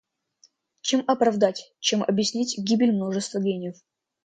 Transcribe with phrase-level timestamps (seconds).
[0.81, 3.77] Чем оправдать, чем объяснить гибель множества гениев?